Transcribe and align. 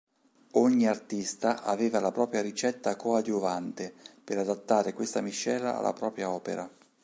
Ogni 0.53 0.87
artista 0.87 1.61
aveva 1.61 1.99
la 1.99 2.11
propria 2.11 2.41
ricetta 2.41 2.95
coadiuvante 2.95 3.93
per 4.23 4.39
adattare 4.39 4.93
questa 4.93 5.21
miscela 5.21 5.77
alla 5.77 5.93
propria 5.93 6.31
opera. 6.31 6.67